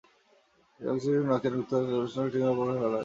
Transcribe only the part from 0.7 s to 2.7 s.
এরই অংশ হিসেবে নকিয়া যুক্তরাজ্যের ওয়েবসাইটটির ঠিকানাও